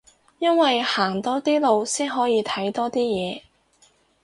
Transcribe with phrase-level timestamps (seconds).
[0.39, 3.43] 因為行多啲路先可以睇多啲嘢